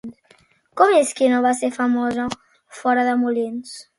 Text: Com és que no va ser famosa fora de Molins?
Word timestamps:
Com 0.79 0.93
és 0.99 1.11
que 1.19 1.27
no 1.33 1.41
va 1.43 1.51
ser 1.59 1.69
famosa 1.77 2.27
fora 2.81 3.07
de 3.11 3.15
Molins? 3.27 3.79